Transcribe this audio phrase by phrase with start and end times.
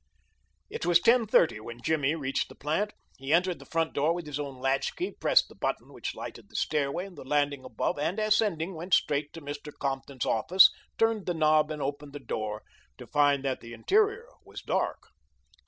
[0.71, 2.91] It was ten thirty when Jimmy reached the plant.
[3.19, 6.55] He entered the front door with his own latchkey, pressed the button which lighted the
[6.55, 9.71] stairway and the landing above, and, ascending, went straight to Mr.
[9.79, 12.63] Compton's office, turned the knob, and opened the door,
[12.97, 15.09] to find that the interior was dark.